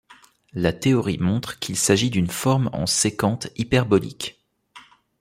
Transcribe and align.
La 0.53 0.73
théorie 0.73 1.19
montre 1.19 1.59
qu'il 1.59 1.75
s'agit 1.77 2.09
d'une 2.09 2.31
forme 2.31 2.71
en 2.73 2.87
sécante 2.87 3.49
hyperbolique. 3.55 4.43